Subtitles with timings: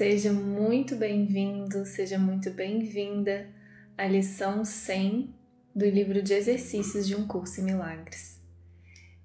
[0.00, 3.46] Seja muito bem-vindo, seja muito bem-vinda
[3.98, 5.34] à lição 100
[5.76, 8.42] do livro de exercícios de um curso em milagres.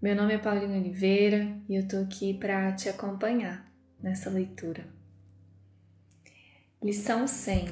[0.02, 3.72] Meu nome é Paulinho Oliveira e eu tô aqui para te acompanhar
[4.04, 4.86] nessa leitura.
[6.84, 7.70] Lição 100.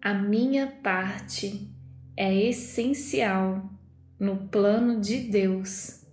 [0.00, 1.70] A minha parte
[2.16, 3.70] é essencial
[4.18, 6.06] no plano de Deus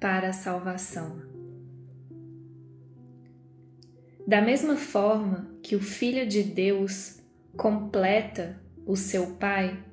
[0.00, 1.33] para a salvação.
[4.26, 7.20] Da mesma forma que o Filho de Deus
[7.58, 9.84] completa o seu Pai,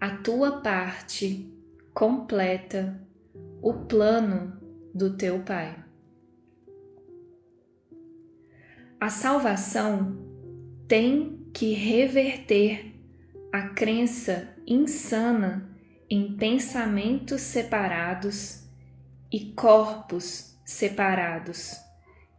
[0.00, 1.52] a tua parte
[1.92, 3.00] completa
[3.60, 4.56] o plano
[4.94, 5.82] do teu Pai.
[9.00, 10.16] A salvação
[10.86, 12.94] tem que reverter
[13.52, 15.68] a crença insana
[16.08, 18.68] em pensamentos separados
[19.30, 21.83] e corpos separados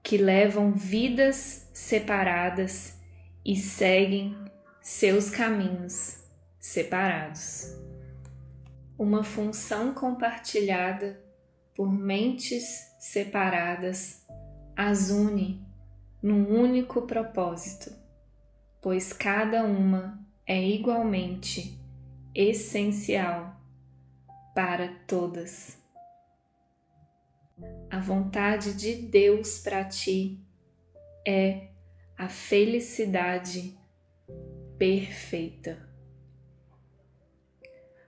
[0.05, 3.02] que levam vidas separadas
[3.44, 4.38] e seguem
[4.80, 6.24] seus caminhos
[6.60, 7.76] separados.
[8.99, 11.20] Uma função compartilhada
[11.76, 12.63] por mentes
[12.99, 14.24] separadas
[14.77, 15.66] as une
[16.22, 17.91] num único propósito,
[18.84, 21.79] pois cada uma é igualmente
[22.35, 23.60] essencial
[24.54, 25.84] para todas.
[27.89, 30.39] A vontade de Deus para ti
[31.25, 31.70] é
[32.17, 33.77] a felicidade
[34.77, 35.87] perfeita.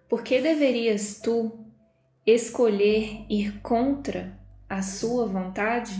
[0.09, 1.65] Por que deverias tu
[2.25, 4.37] escolher ir contra
[4.67, 5.95] a sua vontade?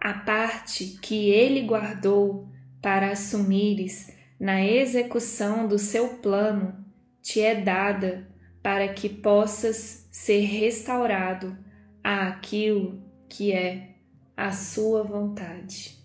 [0.00, 2.48] A parte que ele guardou
[2.80, 6.84] para assumires na execução do seu plano
[7.20, 8.28] te é dada
[8.62, 11.56] para que possas ser restaurado
[12.02, 13.96] àquilo que é
[14.36, 15.98] a sua vontade.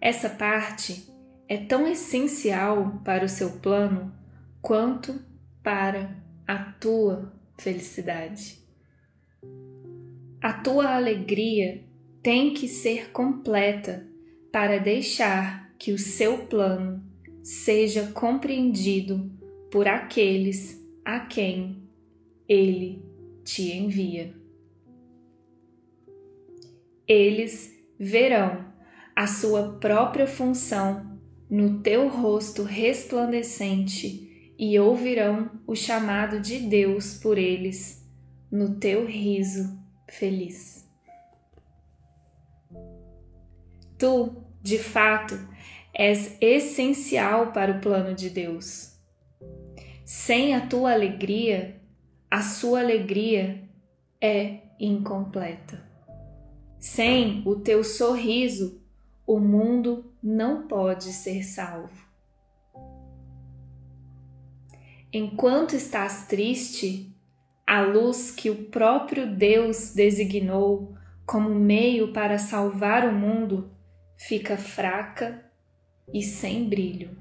[0.00, 1.06] Essa parte
[1.48, 4.12] é tão essencial para o seu plano
[4.62, 5.20] quanto
[5.62, 6.16] para
[6.46, 8.58] a tua felicidade.
[10.40, 11.84] A tua alegria
[12.22, 14.06] tem que ser completa
[14.50, 17.04] para deixar que o seu plano
[17.42, 19.30] seja compreendido
[19.70, 21.82] por aqueles a quem
[22.48, 23.04] ele
[23.44, 24.34] te envia.
[27.06, 28.64] Eles verão
[29.14, 37.38] a sua própria função no teu rosto resplandecente e ouvirão o chamado de Deus por
[37.38, 38.06] eles
[38.50, 39.78] no teu riso
[40.08, 40.88] feliz.
[43.98, 45.38] Tu, de fato,
[45.92, 48.89] és essencial para o plano de Deus
[50.10, 51.80] sem a tua alegria,
[52.28, 53.62] a sua alegria
[54.20, 55.80] é incompleta.
[56.80, 58.82] Sem o teu sorriso,
[59.24, 62.04] o mundo não pode ser salvo.
[65.12, 67.16] Enquanto estás triste,
[67.64, 70.92] a luz que o próprio Deus designou
[71.24, 73.70] como meio para salvar o mundo
[74.16, 75.48] fica fraca
[76.12, 77.16] e sem brilho.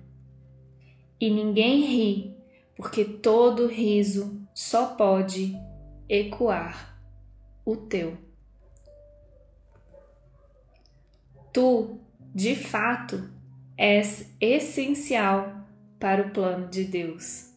[1.21, 2.38] E ninguém ri
[2.79, 5.53] porque todo riso só pode
[6.07, 6.97] ecoar
[7.65, 8.17] o teu.
[11.51, 11.99] Tu,
[12.33, 13.29] de fato,
[13.77, 15.67] és essencial
[15.99, 17.53] para o plano de Deus.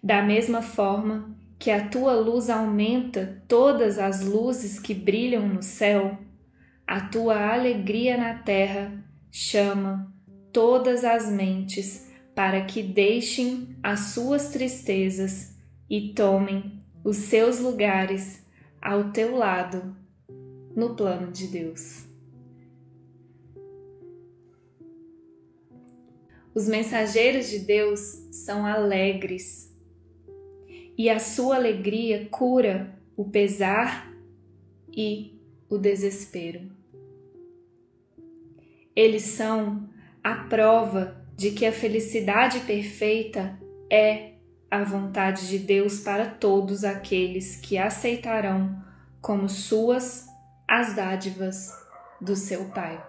[0.00, 6.16] Da mesma forma que a tua luz aumenta todas as luzes que brilham no céu,
[6.86, 10.14] a tua alegria na terra chama
[10.52, 15.54] todas as mentes para que deixem as suas tristezas
[15.88, 18.44] e tomem os seus lugares
[18.80, 19.94] ao teu lado
[20.74, 22.06] no plano de Deus.
[26.54, 28.00] Os mensageiros de Deus
[28.30, 29.74] são alegres
[30.96, 34.12] e a sua alegria cura o pesar
[34.94, 36.70] e o desespero.
[38.94, 39.88] Eles são
[40.22, 43.58] a prova de que a felicidade perfeita
[43.90, 44.34] é
[44.70, 48.80] a vontade de Deus para todos aqueles que aceitarão
[49.20, 50.28] como suas
[50.68, 51.68] as dádivas
[52.20, 53.04] do seu Pai.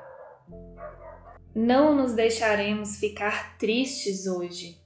[1.53, 4.81] Não nos deixaremos ficar tristes hoje,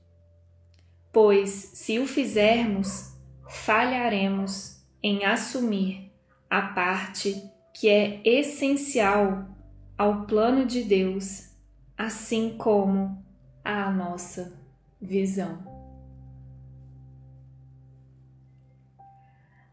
[1.14, 3.14] pois se o fizermos,
[3.48, 6.12] falharemos em assumir
[6.50, 7.42] a parte
[7.74, 9.48] que é essencial
[9.98, 11.56] ao plano de Deus,
[11.98, 13.26] assim como
[13.68, 14.54] à nossa
[15.02, 15.62] visão.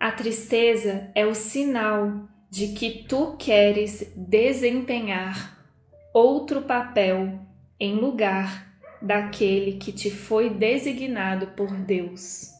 [0.01, 5.65] A tristeza é o sinal de que tu queres desempenhar
[6.13, 7.39] outro papel
[7.79, 12.51] em lugar daquele que te foi designado por Deus.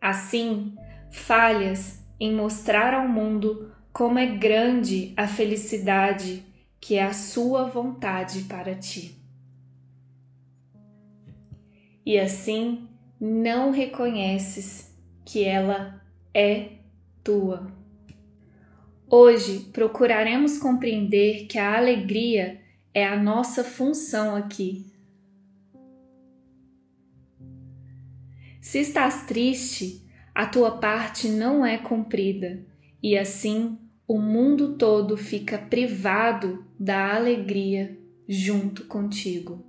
[0.00, 0.76] Assim,
[1.10, 6.47] falhas em mostrar ao mundo como é grande a felicidade
[6.80, 9.16] que é a sua vontade para ti.
[12.04, 12.88] E assim
[13.20, 16.02] não reconheces que ela
[16.32, 16.78] é
[17.22, 17.70] tua.
[19.10, 22.60] Hoje procuraremos compreender que a alegria
[22.94, 24.86] é a nossa função aqui.
[28.60, 32.66] Se estás triste, a tua parte não é cumprida
[33.02, 33.78] e assim
[34.08, 37.94] o mundo todo fica privado da alegria
[38.26, 39.62] junto contigo.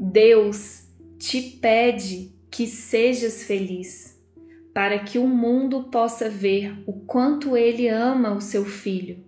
[0.00, 4.20] Deus te pede que sejas feliz,
[4.74, 9.24] para que o mundo possa ver o quanto ele ama o seu filho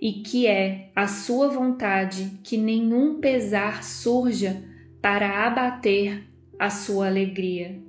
[0.00, 4.64] e que é a sua vontade que nenhum pesar surja
[5.02, 6.26] para abater
[6.58, 7.82] a sua alegria,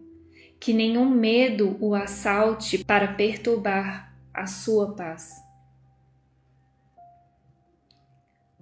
[0.60, 5.44] que nenhum medo o assalte para perturbar a sua paz.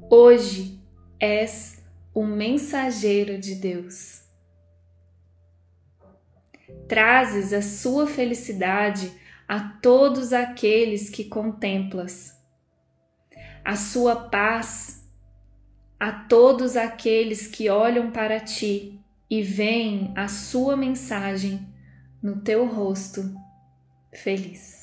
[0.10, 0.82] Hoje
[1.20, 1.84] és
[2.14, 4.24] o mensageiro de Deus.
[6.88, 9.12] Trazes a sua felicidade
[9.48, 12.40] a todos aqueles que contemplas
[13.64, 15.08] a sua paz
[16.00, 19.00] a todos aqueles que olham para ti
[19.30, 21.68] e veem a sua mensagem
[22.24, 23.22] no teu rosto
[24.14, 24.79] feliz.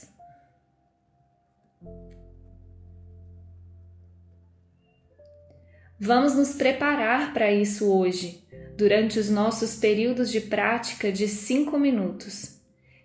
[5.98, 8.44] Vamos nos preparar para isso hoje,
[8.76, 12.60] durante os nossos períodos de prática de cinco minutos,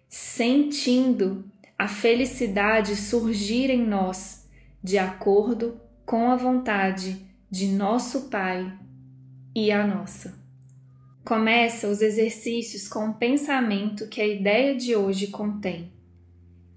[0.10, 1.50] sentindo
[1.80, 4.46] a felicidade surgir em nós
[4.84, 8.78] de acordo com a vontade de nosso Pai
[9.56, 10.40] e a nossa.
[11.24, 15.94] Começa os exercícios com o pensamento que a ideia de hoje contém.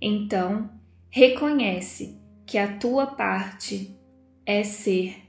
[0.01, 0.71] Então,
[1.11, 3.99] reconhece que a tua parte
[4.47, 5.24] é ser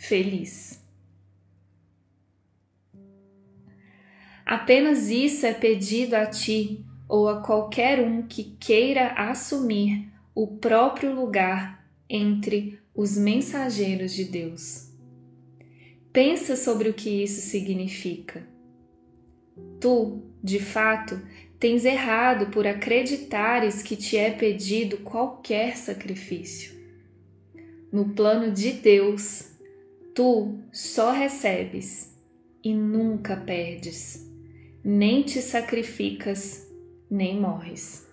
[0.00, 0.82] feliz.
[4.46, 11.14] Apenas isso é pedido a ti ou a qualquer um que queira assumir o próprio
[11.14, 14.90] lugar entre os mensageiros de Deus.
[16.12, 18.48] Pensa sobre o que isso significa.
[19.78, 21.20] Tu, de fato,
[21.58, 26.74] tens errado por acreditares que te é pedido qualquer sacrifício.
[27.92, 29.50] No plano de Deus,
[30.14, 32.18] tu só recebes
[32.62, 34.28] e nunca perdes,
[34.84, 36.66] nem te sacrificas,
[37.10, 38.08] nem morres.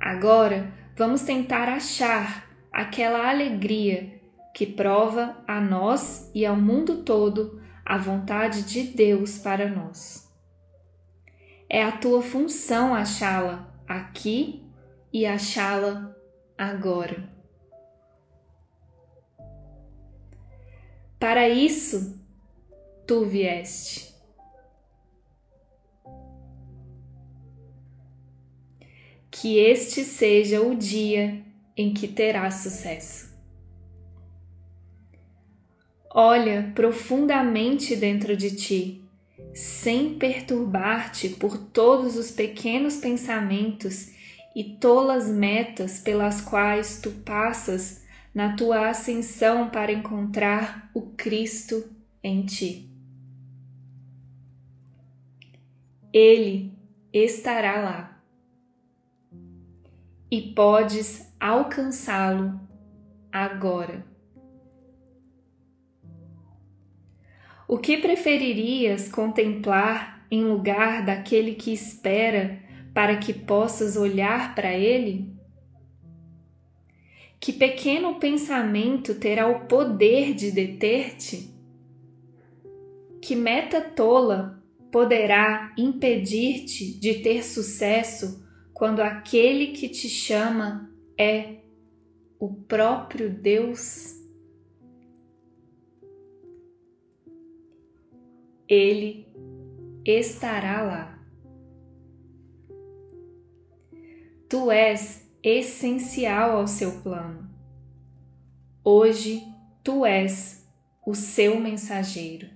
[0.00, 4.20] Agora, vamos tentar achar aquela alegria
[4.54, 10.28] que prova a nós e ao mundo todo a vontade de Deus para nós.
[11.68, 14.64] É a tua função achá-la aqui
[15.12, 16.14] e achá-la
[16.56, 17.37] agora.
[21.18, 22.18] Para isso,
[23.06, 24.08] tu vieste.
[29.40, 31.44] que este seja o dia
[31.76, 33.28] em que terás sucesso.
[36.10, 39.04] Olha profundamente dentro de ti,
[39.54, 44.08] sem perturbar-te por todos os pequenos pensamentos
[44.56, 48.02] e tolas metas pelas quais tu passas
[48.38, 51.90] na tua ascensão para encontrar o Cristo
[52.22, 52.88] em ti.
[56.12, 56.72] Ele
[57.12, 58.22] estará lá
[60.30, 62.60] e podes alcançá-lo
[63.32, 64.06] agora.
[67.66, 72.60] O que preferirias contemplar em lugar daquele que espera
[72.94, 75.36] para que possas olhar para ele?
[77.40, 81.54] Que pequeno pensamento terá o poder de deter-te?
[83.22, 91.58] Que meta tola poderá impedir-te de ter sucesso quando aquele que te chama é
[92.40, 94.16] o próprio Deus?
[98.68, 99.26] Ele
[100.04, 101.18] estará lá.
[104.48, 107.48] Tu és essencial ao seu plano.
[108.84, 109.42] Hoje
[109.82, 110.66] tu és
[111.06, 112.48] o seu mensageiro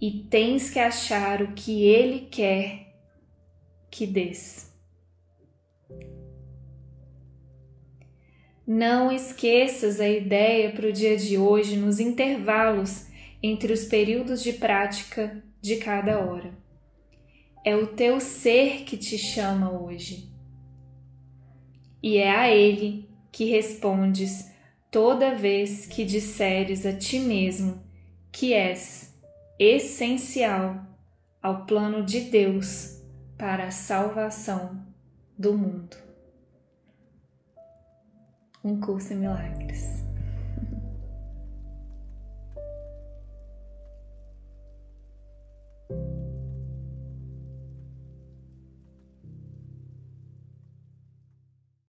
[0.00, 2.96] e tens que achar o que ele quer
[3.88, 4.72] que des.
[8.66, 13.06] Não esqueças a ideia para o dia de hoje nos intervalos
[13.42, 16.52] entre os períodos de prática de cada hora.
[17.64, 20.31] É o teu ser que te chama hoje.
[22.02, 24.50] E é a Ele que respondes
[24.90, 27.82] toda vez que disseres a ti mesmo
[28.30, 29.14] que és
[29.58, 30.86] essencial
[31.42, 33.00] ao plano de Deus
[33.38, 34.84] para a salvação
[35.38, 35.96] do mundo.
[38.64, 40.01] Um curso em milagres.